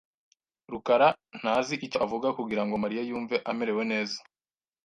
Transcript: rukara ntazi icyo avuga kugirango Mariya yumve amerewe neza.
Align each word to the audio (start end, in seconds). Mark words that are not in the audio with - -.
rukara 0.71 1.07
ntazi 1.39 1.73
icyo 1.85 1.97
avuga 2.05 2.27
kugirango 2.37 2.73
Mariya 2.83 3.01
yumve 3.09 3.35
amerewe 3.51 3.83
neza. 3.91 4.17